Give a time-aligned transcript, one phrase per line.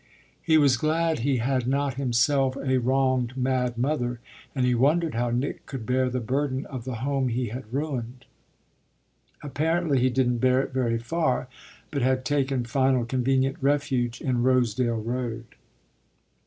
[0.41, 4.19] He was glad he had not himself a wronged mad mother,
[4.55, 8.25] and he wondered how Nick could bear the burden of the home he had ruined.
[9.43, 11.47] Apparently he didn't bear it very far,
[11.91, 15.45] but had taken final, convenient refuge in Rosedale Road.